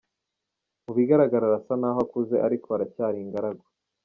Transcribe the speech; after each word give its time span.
Mu 0.85 0.91
bigaragara 0.97 1.43
arasa 1.47 1.73
naho 1.81 1.99
akuze 2.05 2.35
ariko 2.47 2.67
aracyari 2.75 3.17
ingaragu. 3.25 3.65